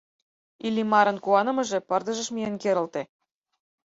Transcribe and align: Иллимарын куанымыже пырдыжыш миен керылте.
Иллимарын 0.67 1.17
куанымыже 1.25 1.79
пырдыжыш 1.87 2.27
миен 2.35 2.55
керылте. 2.63 3.01